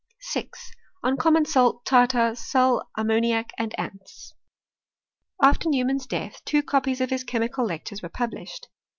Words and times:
i 0.19 0.41
6. 0.41 0.71
On 1.03 1.15
common 1.15 1.45
salt, 1.45 1.85
tartar, 1.85 2.33
sal 2.33 2.89
ammoniac 2.97 3.51
and 3.59 3.79
ants. 3.79 4.33
After 5.39 5.69
Neumann's 5.69 6.07
death, 6.07 6.41
two 6.43 6.63
copies 6.63 7.01
of 7.01 7.11
his 7.11 7.23
chemical 7.23 7.67
lectures 7.67 8.01
were 8.01 8.09
published. 8.09 8.69